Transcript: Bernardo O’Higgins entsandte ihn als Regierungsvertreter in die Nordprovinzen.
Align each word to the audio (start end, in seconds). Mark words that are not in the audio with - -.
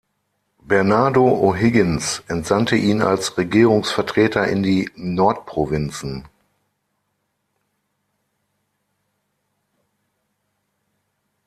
Bernardo 0.63 1.21
O’Higgins 1.27 2.23
entsandte 2.27 2.75
ihn 2.75 3.03
als 3.03 3.37
Regierungsvertreter 3.37 4.47
in 4.47 4.63
die 4.63 4.89
Nordprovinzen. 4.95 6.27